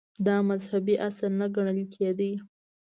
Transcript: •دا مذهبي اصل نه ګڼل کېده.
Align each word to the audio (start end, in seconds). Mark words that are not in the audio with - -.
•دا 0.25 0.35
مذهبي 0.49 0.95
اصل 1.07 1.31
نه 1.39 1.47
ګڼل 1.55 1.79
کېده. 1.93 2.31